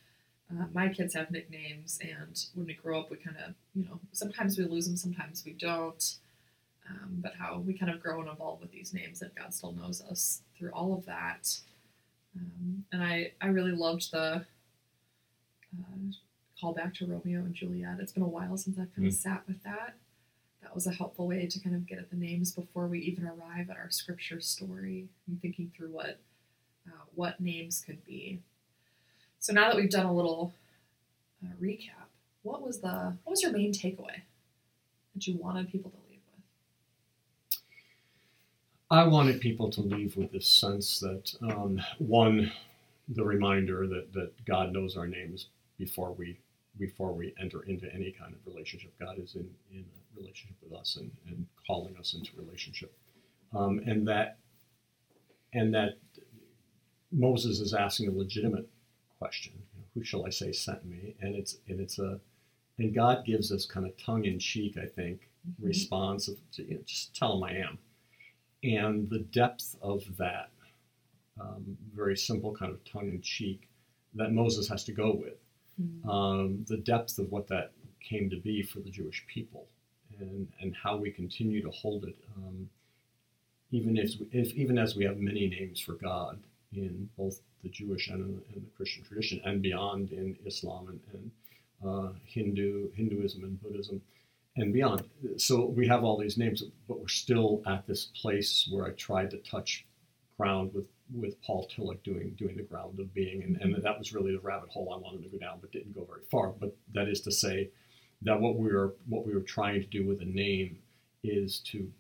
[0.52, 4.00] uh, my kids have nicknames, and when we grow up, we kind of you know
[4.12, 6.16] sometimes we lose them, sometimes we don't.
[6.90, 9.72] Um, but how we kind of grow and evolve with these names, and God still
[9.72, 11.58] knows us through all of that.
[12.36, 14.46] Um, and I I really loved the
[15.80, 15.98] uh,
[16.60, 18.00] call back to Romeo and Juliet.
[18.00, 19.18] It's been a while since I've kind of Mm.
[19.18, 19.96] sat with that
[20.62, 23.26] that was a helpful way to kind of get at the names before we even
[23.28, 26.20] arrive at our scripture story and thinking through what
[26.88, 28.40] uh, what names could be.
[29.40, 30.54] So now that we've done a little
[31.44, 32.08] uh, recap,
[32.44, 34.22] what was the what was your main takeaway
[35.14, 35.98] that you wanted people to?
[38.94, 42.52] I wanted people to leave with this sense that um, one,
[43.08, 45.48] the reminder that, that God knows our names
[45.80, 46.38] before we
[46.78, 48.94] before we enter into any kind of relationship.
[49.00, 52.94] God is in, in a relationship with us and, and calling us into relationship,
[53.52, 54.38] um, and that
[55.54, 55.98] and that
[57.12, 58.70] Moses is asking a legitimate
[59.18, 61.16] question: you know, Who shall I say sent me?
[61.20, 62.20] And it's and it's a
[62.78, 65.30] and God gives us kind of tongue in cheek, I think,
[65.60, 67.80] response of you know, just tell him I am
[68.64, 70.50] and the depth of that
[71.40, 73.68] um, very simple kind of tongue in cheek
[74.16, 75.40] that Moses has to go with,
[76.08, 79.66] um, the depth of what that came to be for the Jewish people,
[80.20, 82.70] and and how we continue to hold it, um,
[83.72, 86.40] even if, if even as we have many names for God
[86.74, 91.32] in both the Jewish and, in the Christian tradition, and beyond in Islam and, and
[91.88, 94.02] uh, Hindu Hinduism and Buddhism
[94.56, 95.04] and beyond.
[95.38, 99.32] So we have all these names, but we're still at this place where I tried
[99.32, 99.86] to touch
[100.38, 104.14] ground with, with Paul Tillich doing doing the ground of being, and, and that was
[104.14, 106.50] really the rabbit hole I wanted to go down, but didn't go very far.
[106.50, 107.70] But that is to say
[108.24, 110.80] that what we were what we were trying to do with a name
[111.24, 111.92] is to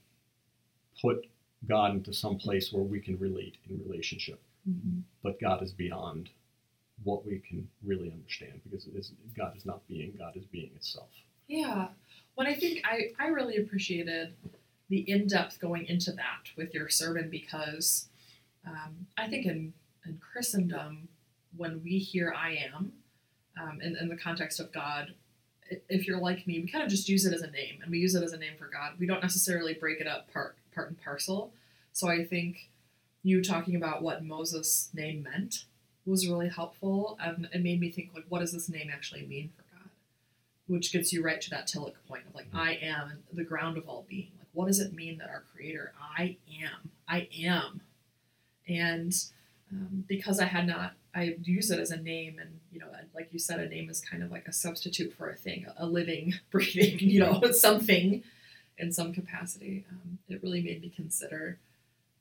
[1.01, 1.25] put
[1.67, 4.99] God into some place where we can relate in relationship, mm-hmm.
[5.23, 6.29] but God is beyond
[7.03, 10.71] what we can really understand because it is, God is not being, God is being
[10.75, 11.09] itself.
[11.47, 11.87] Yeah.
[12.35, 14.33] Well, I think I, I really appreciated
[14.89, 18.07] the in depth going into that with your sermon because
[18.67, 19.73] um, I think in,
[20.05, 21.07] in Christendom,
[21.55, 22.93] when we hear I am,
[23.61, 25.13] um, in, in the context of God,
[25.89, 27.99] if you're like me, we kind of just use it as a name and we
[27.99, 28.93] use it as a name for God.
[28.99, 31.53] We don't necessarily break it up part, part and parcel.
[31.91, 32.69] So I think
[33.21, 35.65] you talking about what Moses' name meant
[36.05, 37.17] was really helpful.
[37.21, 39.62] and it made me think, like, what does this name actually mean for?
[40.67, 43.87] Which gets you right to that Tillich point of like I am the ground of
[43.87, 44.31] all being.
[44.37, 47.81] Like, what does it mean that our Creator, I am, I am,
[48.67, 49.13] and
[49.71, 53.29] um, because I had not, I use it as a name, and you know, like
[53.31, 56.33] you said, a name is kind of like a substitute for a thing, a living,
[56.51, 58.23] breathing, you know, something
[58.77, 59.85] in some capacity.
[59.91, 61.59] Um, it really made me consider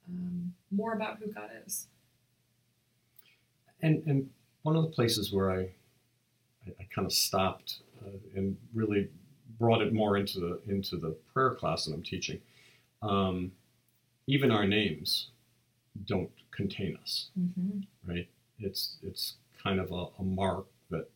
[0.09, 1.87] um, more about who God is.
[3.81, 4.31] And and
[4.63, 5.61] one of the places where I
[6.67, 7.81] I, I kind of stopped
[8.37, 9.09] and really
[9.59, 12.41] brought it more into the into the prayer class that I'm teaching.
[13.03, 13.53] Um,
[14.27, 15.29] even our names
[16.07, 17.81] don't contain us, Mm-hmm.
[18.11, 18.29] right?
[18.59, 21.09] It's it's kind of a, a mark that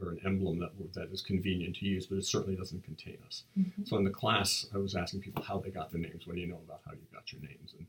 [0.00, 3.44] or an emblem that that is convenient to use, but it certainly doesn't contain us.
[3.58, 3.84] Mm-hmm.
[3.84, 6.26] So in the class, I was asking people how they got their names.
[6.26, 7.74] What do you know about how you got your names?
[7.78, 7.86] And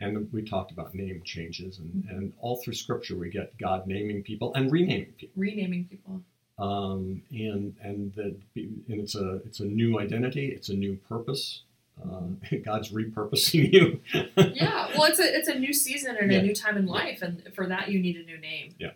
[0.00, 2.10] and we talked about name changes, and, Mm-hmm.
[2.10, 6.20] and all through Scripture we get God naming people and renaming people, Renaming people.
[6.58, 11.62] Um, and and that and it's a it's a new identity, it's a new purpose.
[12.02, 12.20] Uh,
[12.64, 14.00] God's repurposing you.
[14.36, 16.38] yeah, well, it's a it's a new season and Yeah.
[16.38, 18.74] a new time in life, and for that you need a new name.
[18.78, 18.90] Yeah.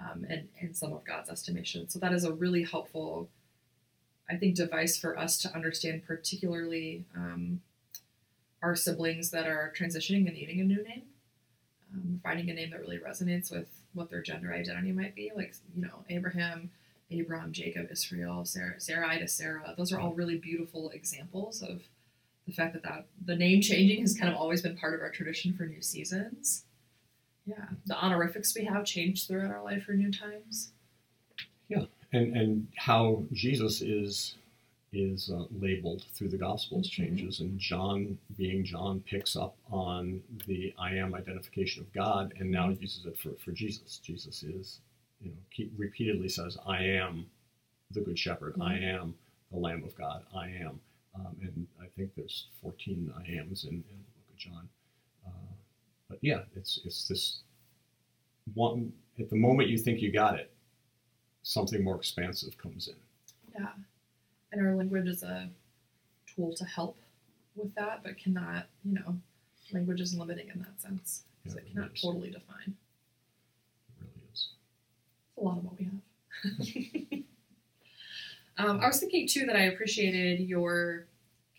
[0.00, 3.28] Um, and in some of God's estimation, so that is a really helpful,
[4.30, 7.60] I think, device for us to understand, particularly um,
[8.62, 11.02] our siblings that are transitioning and needing a new name,
[11.92, 13.66] um, finding a name that really resonates with
[13.98, 16.70] what their gender identity might be, like you know Abraham,
[17.12, 19.74] Abram, Jacob, Israel, Sarah, Sarai to Sarah.
[19.76, 21.82] Those are all really beautiful examples of
[22.46, 25.10] the fact that, that the name changing has kind of always been part of our
[25.10, 26.64] tradition for new seasons.
[27.44, 30.72] Yeah, the honorifics we have changed throughout our life for new times.
[31.68, 31.84] Yeah.
[32.12, 34.36] And and how Jesus is
[34.92, 36.92] is uh, labeled through the Gospels Mhm.
[36.92, 42.50] changes, and John, being John, picks up on the I am identification of God, and
[42.50, 43.98] now uses it for for Jesus.
[43.98, 44.80] Jesus is,
[45.20, 47.30] you know, keep, repeatedly says, "I am
[47.90, 48.56] the Good Shepherd.
[48.60, 49.16] I am
[49.50, 50.24] the Lamb of God.
[50.34, 50.80] I am,"
[51.14, 54.68] um, and I think there's 14 I ams in, in the Book of John.
[55.26, 55.54] Uh,
[56.08, 57.42] but yeah, it's it's this
[58.54, 58.92] one.
[59.18, 60.52] At the moment you think you got it,
[61.42, 62.96] something more expansive comes in.
[63.52, 63.72] Yeah,
[64.52, 65.48] and our language is a
[66.26, 66.96] tool to help
[67.56, 69.16] with that, but cannot, you know,
[69.72, 71.24] language is limiting in that sense.
[71.44, 72.02] Yeah, So it cannot is.
[72.02, 72.76] totally define.
[74.00, 74.48] It really is.
[75.36, 77.24] It's a lot of what we have.
[78.66, 81.06] um, I was thinking too that I appreciated your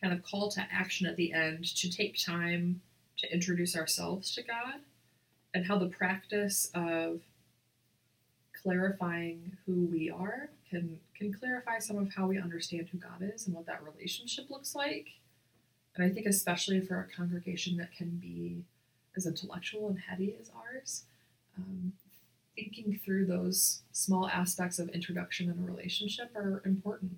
[0.01, 2.81] kind of call to action at the end to take time
[3.17, 4.75] to introduce ourselves to God
[5.53, 7.19] and how the practice of
[8.63, 13.45] clarifying who we are can can clarify some of how we understand who God is
[13.45, 15.07] and what that relationship looks like.
[15.95, 18.63] And I think especially for a congregation that can be
[19.17, 21.03] as intellectual and heady as ours,
[21.57, 21.91] um,
[22.55, 27.17] thinking through those small aspects of introduction and a relationship are important.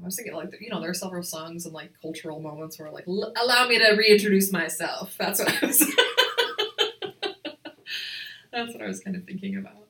[0.00, 2.88] I was thinking, like, you know, there are several songs and like cultural moments where,
[2.88, 5.16] like, "L- allow me to reintroduce myself.
[5.18, 5.78] That's what I was.
[8.52, 9.87] That's what I was kind of thinking about.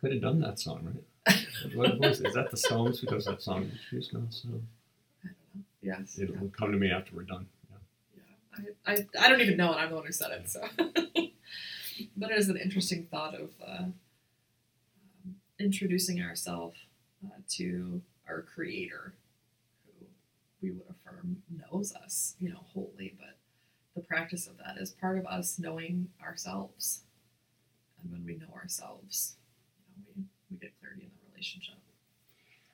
[0.00, 0.94] Could have done that song,
[1.26, 1.46] right?
[1.74, 2.28] what was it?
[2.28, 3.70] Is that the Stones who does that song?
[3.92, 4.60] I don't know.
[5.82, 6.18] Yes.
[6.18, 7.46] It will come to me after we're done.
[7.70, 8.22] Yeah.
[8.56, 8.70] Yeah.
[8.86, 10.48] I, I, I don't even know, and I'm the one who said it.
[10.48, 10.62] So,
[12.16, 13.94] but it is an interesting thought of uh, um,
[15.58, 16.78] introducing ourselves
[17.26, 19.12] uh, to our Creator,
[19.84, 20.06] who
[20.62, 23.14] we would affirm knows us, you know, wholly.
[23.18, 23.36] But
[23.94, 27.02] the practice of that is part of us knowing ourselves,
[28.02, 29.36] and when we know ourselves,
[30.16, 31.76] we we get clarity in the relationship.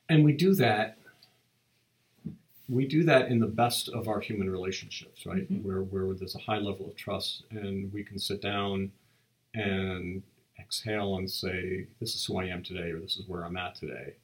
[0.08, 0.98] And we do that.
[2.68, 5.48] We do that in the best of our human relationships, right?
[5.50, 5.62] Mhm.
[5.62, 8.92] Where where there's a high level of trust, and we can sit down
[9.54, 10.22] and
[10.58, 13.76] exhale and say, "This is who I am today," or "This is where I'm at
[13.76, 14.16] today."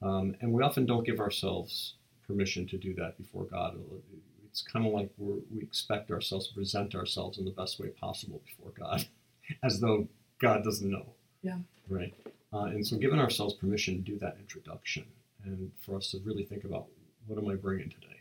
[0.00, 1.94] Um, and we often don't give ourselves
[2.26, 3.78] permission to do that before God.
[4.46, 7.88] It's kind of like we're, we expect ourselves to present ourselves in the best way
[7.90, 9.06] possible before God,
[9.62, 11.14] as though God doesn't know.
[11.42, 11.58] Yeah.
[11.88, 12.14] Right.
[12.52, 15.04] Uh, and so, giving ourselves permission to do that introduction,
[15.44, 16.86] and for us to really think about
[17.26, 18.20] what am I bringing today.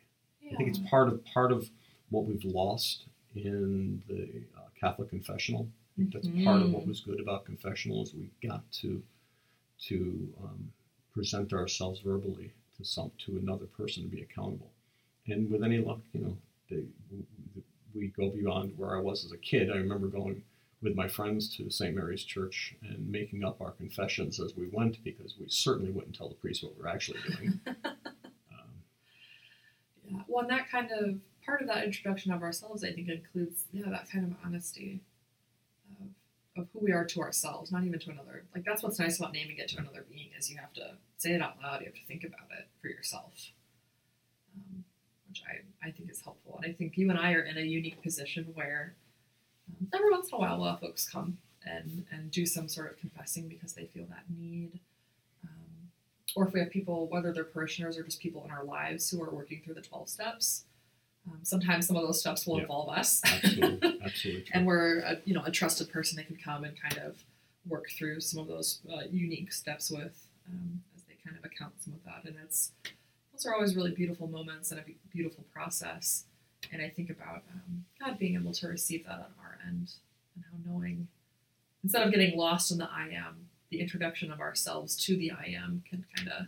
[0.51, 1.69] I think it's part of part of
[2.09, 5.67] what we've lost in the uh, Catholic confessional.
[5.97, 6.87] I think that's part of what Mhm.
[6.87, 9.01] was good about confessional is we got to
[9.87, 10.71] to um,
[11.13, 14.71] present ourselves verbally to some to another person to be accountable.
[15.27, 16.37] And with any luck, you know,
[16.69, 16.83] they,
[17.93, 19.69] we go beyond where I was as a kid.
[19.69, 20.43] I remember going
[20.81, 21.95] with my friends to St.
[21.95, 26.29] Mary's Church and making up our confessions as we went because we certainly wouldn't tell
[26.29, 27.59] the priest what we we're actually doing.
[27.67, 27.75] um,
[30.09, 30.21] Yeah.
[30.27, 31.15] Well, and that kind of
[31.45, 35.01] part of that introduction of ourselves, I think, includes yeah that kind of honesty
[35.99, 36.07] of
[36.57, 38.43] of who we are to ourselves, not even to another.
[38.53, 41.31] Like that's what's nice about naming it to another being is you have to say
[41.33, 41.79] it out loud.
[41.81, 43.51] You have to think about it for yourself,
[44.55, 44.83] um,
[45.29, 46.59] which I I think is helpful.
[46.61, 48.95] And I think you and I are in a unique position where
[49.93, 52.97] every once in a while we'll have folks come and and do some sort of
[52.99, 54.79] confessing because they feel that need.
[55.43, 55.89] Um,
[56.35, 59.21] or if we have people, whether they're parishioners or just people in our lives who
[59.21, 60.63] are working through the 12 steps,
[61.29, 62.61] um, sometimes some of those steps will Yeah.
[62.63, 63.21] involve us.
[63.25, 66.97] absolutely, absolutely and we're a, you know a trusted person that can come and kind
[66.99, 67.17] of
[67.67, 71.73] work through some of those uh, unique steps with um, as they kind of account
[71.83, 72.71] some of that and it's
[73.31, 74.83] those are always really beautiful moments and a
[75.13, 76.23] beautiful process
[76.71, 79.91] and i think about um, god being able to receive that on our end
[80.35, 81.07] and how knowing
[81.83, 85.55] instead of getting lost in the i am the introduction of ourselves to the I
[85.57, 86.47] am can kind of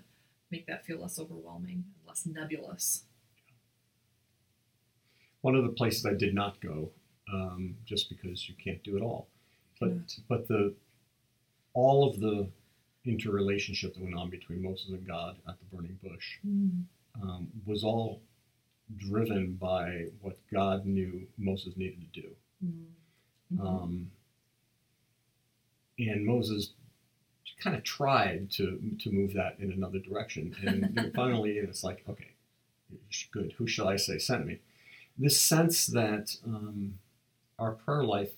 [0.51, 3.05] make that feel less overwhelming and less nebulous.
[5.41, 6.91] One of the places I did not go,
[7.33, 9.27] um, just because you can't do it all,
[9.79, 10.19] but Right.
[10.27, 10.75] but the
[11.73, 12.49] all of the
[13.05, 16.39] interrelationship that went on between Moses and God at the burning bush
[17.21, 18.21] um, was all
[18.97, 22.27] driven by what God knew Moses needed to do.
[22.65, 23.65] Mm-hmm.
[23.67, 24.11] Um,
[25.99, 26.73] and Moses
[27.59, 32.31] kind of tried to to move that in another direction, and finally it's like, okay,
[33.31, 33.53] good.
[33.57, 34.59] Who shall I say sent me?
[35.17, 36.97] This sense that um,
[37.59, 38.33] our prayer life,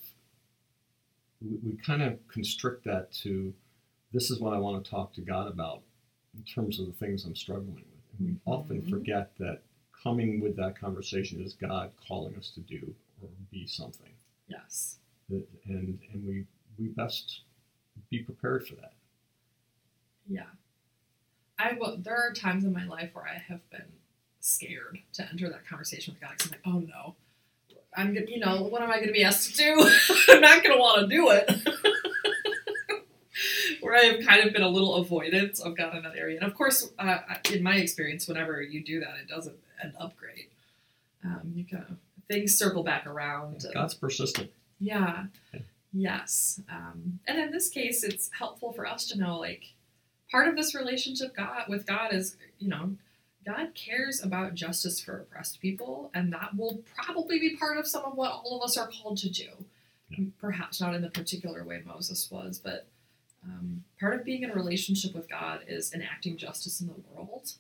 [1.42, 3.54] we, we kind of constrict that to
[4.12, 5.82] this is what I want to talk to God about
[6.38, 8.20] in terms of the things I'm struggling with.
[8.20, 8.90] And we often Mhm.
[8.90, 9.62] forget that
[10.06, 14.12] coming with that conversation is God calling us to do or be something
[14.48, 14.98] yes.
[15.30, 16.46] and and we
[16.78, 17.42] we best
[18.10, 18.94] be prepared for that.
[20.28, 20.44] Yeah.
[21.58, 23.86] I will, there are times in my life where I have been
[24.42, 27.16] scared to enter that conversation with God 'cause I'm like, oh no,
[27.96, 29.90] I'm gonna, you know, what am I going to be asked to do?
[30.30, 31.50] I'm not going to want to do it.
[33.82, 36.38] where I have kind of been a little avoidant of God in that area.
[36.38, 37.20] And of course, uh,
[37.54, 40.48] in my experience, whenever you do that, it doesn't end upgrade.
[41.24, 41.98] Um, you kind of,
[42.28, 43.64] things circle back around.
[43.64, 44.52] and- God's persistent.
[44.80, 45.26] yeah.
[45.54, 45.60] Yeah.
[45.98, 46.60] Yes.
[46.70, 49.64] Um, and in this case, it's helpful for us to know, like,
[50.30, 52.98] part of this relationship God with God is, you know,
[53.46, 58.04] God cares about justice for oppressed people, and that will probably be part of some
[58.04, 59.48] of what all of us are called to do.
[60.10, 60.26] Yeah.
[60.40, 62.88] Perhaps not in the particular way Moses was, but
[63.46, 67.54] um, part of being in a relationship with God is enacting justice in the world,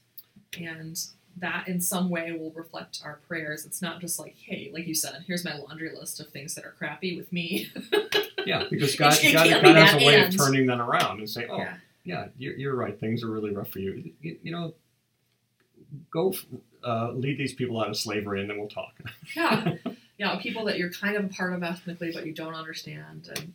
[0.57, 0.99] and
[1.37, 3.65] that in some way will reflect our prayers.
[3.65, 6.65] It's not just like, hey, like you said, here's my laundry list of things that
[6.65, 7.71] are crappy with me.
[8.45, 11.47] Yeah, because God, It God, God has a way of turning that around and saying,
[11.49, 12.27] "Oh, yeah, yeah.
[12.37, 12.95] you're, you're right.
[12.99, 14.11] Things are really rough for you.
[14.21, 14.75] You, you know,
[16.11, 16.31] go
[16.83, 18.93] uh, lead these people out of slavery, and then we'll talk."
[19.35, 19.73] yeah
[20.17, 23.53] yeah people that you're kind of a part of ethnically but you don't understand and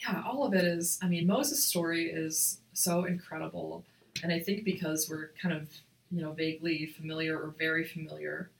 [0.00, 3.84] yeah all of it is i mean moses story is so incredible
[4.22, 5.68] and i think because we're kind of
[6.12, 8.50] you know vaguely familiar or very familiar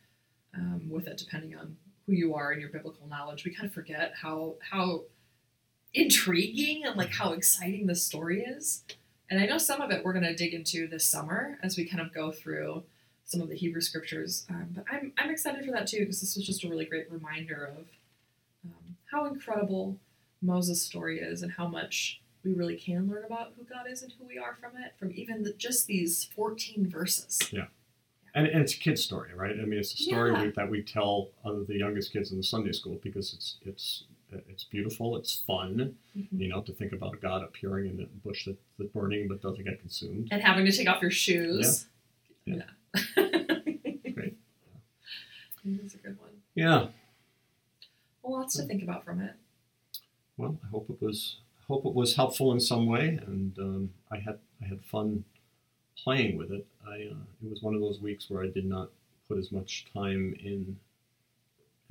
[0.54, 1.76] um, with it depending on
[2.06, 5.02] who you are and your biblical knowledge we kind of forget how how
[5.94, 8.82] intriguing and like how exciting this story is
[9.30, 11.84] and i know some of it we're going to dig into this summer as we
[11.84, 12.82] kind of go through
[13.32, 14.46] some of the Hebrew scriptures.
[14.50, 17.10] Um, but I'm, I'm excited for that too because this was just a really great
[17.10, 17.86] reminder of
[18.66, 19.96] um, how incredible
[20.42, 24.12] Moses' story is and how much we really can learn about who God is and
[24.18, 27.38] who we are from it, from even the, just these 14 verses.
[28.34, 29.52] And, and it's a kid's story, right?
[29.60, 30.42] I mean, it's a story Yeah.
[30.44, 34.04] we, that we tell uh, the youngest kids in the Sunday school because it's it's
[34.48, 36.26] it's beautiful, it's fun, Mhm.
[36.32, 39.62] you know, to think about God appearing in the bush that, that's burning but doesn't
[39.64, 40.28] get consumed.
[40.30, 41.86] And having to take off your shoes.
[42.46, 42.62] Yeah.
[42.94, 43.02] Yeah.
[44.14, 44.38] Great.
[45.64, 46.30] That's a good one.
[46.54, 46.86] Yeah.
[48.22, 49.34] Well, lots to think about from it.
[50.38, 51.36] Well, I hope it was
[51.68, 55.24] hope it was helpful in some way, and um, I had I had fun
[55.96, 56.66] playing with it.
[56.86, 58.90] I uh, it was one of those weeks where I did not
[59.28, 60.76] put as much time in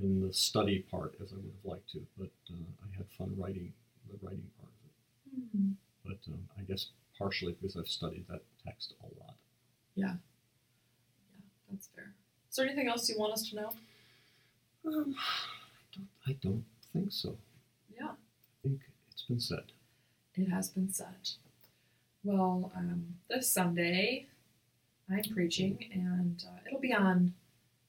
[0.01, 3.35] in the study part as I would have liked to, but uh, I had fun
[3.37, 3.71] writing
[4.09, 5.75] the writing part of it.
[6.03, 9.35] But um, I guess partially because I've studied that text a lot.
[9.95, 10.05] Yeah.
[10.05, 10.13] Yeah,
[11.71, 12.13] that's fair.
[12.49, 13.69] Is there anything else you want us to know?
[14.87, 17.37] Um, I don't I don't think so.
[17.95, 18.09] Yeah.
[18.09, 18.81] I think
[19.31, 19.71] been said.
[20.35, 21.29] It has been said.
[22.23, 24.27] Well, um, this Sunday,
[25.09, 27.33] I'm preaching, and uh, it'll be on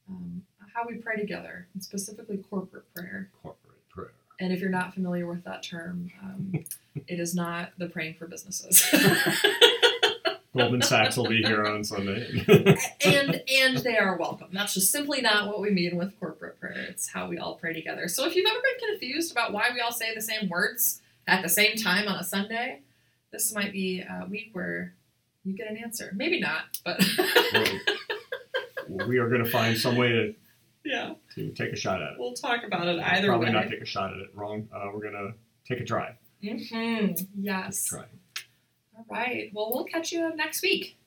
[0.09, 3.29] um, how we pray together, and specifically corporate prayer.
[3.41, 4.11] Corporate prayer.
[4.39, 6.53] And if you're not familiar with that term, um,
[7.07, 8.81] it is not the praying for businesses.
[10.55, 12.45] Goldman Sachs will be here on Sunday.
[13.05, 14.47] and and they are welcome.
[14.53, 16.85] That's just simply not what we mean with corporate prayer.
[16.89, 18.07] It's how we all pray together.
[18.07, 21.41] So if you've ever been confused about why we all say the same words at
[21.41, 22.81] the same time on a Sunday,
[23.31, 24.93] this might be a week where
[25.43, 26.11] you get an answer.
[26.15, 27.03] Maybe not, but
[28.87, 30.35] Well, we are going to find some way to,
[30.85, 32.15] yeah, to take a shot at it.
[32.19, 33.53] we'll talk about it either Probably way.
[33.53, 34.29] not take a shot at it.
[34.35, 34.67] Wrong.
[34.73, 35.33] Uh, we're going to
[35.67, 36.15] take a try.
[36.41, 37.85] hmm Yes.
[37.85, 38.05] Try.
[38.97, 39.49] All right.
[39.53, 40.97] Well, we'll catch you up next week.